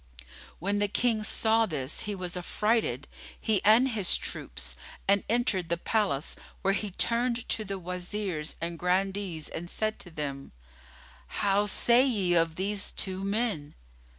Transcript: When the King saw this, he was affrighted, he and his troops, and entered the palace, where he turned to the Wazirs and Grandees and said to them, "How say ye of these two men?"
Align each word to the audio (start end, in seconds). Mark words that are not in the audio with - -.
When 0.57 0.79
the 0.79 0.87
King 0.87 1.23
saw 1.23 1.67
this, 1.67 2.01
he 2.09 2.15
was 2.15 2.35
affrighted, 2.35 3.07
he 3.39 3.63
and 3.63 3.89
his 3.89 4.17
troops, 4.17 4.75
and 5.07 5.23
entered 5.29 5.69
the 5.69 5.77
palace, 5.77 6.35
where 6.63 6.73
he 6.73 6.89
turned 6.89 7.47
to 7.49 7.63
the 7.63 7.77
Wazirs 7.77 8.55
and 8.59 8.79
Grandees 8.79 9.47
and 9.47 9.69
said 9.69 9.99
to 9.99 10.09
them, 10.09 10.53
"How 11.27 11.67
say 11.67 12.03
ye 12.03 12.33
of 12.33 12.55
these 12.55 12.91
two 12.91 13.23
men?" 13.23 13.75